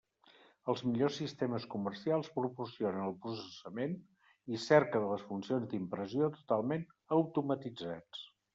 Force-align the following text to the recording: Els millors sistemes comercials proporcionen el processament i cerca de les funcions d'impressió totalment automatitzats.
Els 0.71 0.79
millors 0.85 1.17
sistemes 1.21 1.67
comercials 1.73 2.31
proporcionen 2.37 3.03
el 3.09 3.13
processament 3.27 3.95
i 4.55 4.61
cerca 4.65 5.05
de 5.05 5.13
les 5.15 5.29
funcions 5.29 5.71
d'impressió 5.77 6.33
totalment 6.41 6.91
automatitzats. 7.23 8.29